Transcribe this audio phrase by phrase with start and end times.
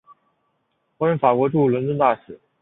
[0.97, 2.39] 后任法国驻伦敦大使。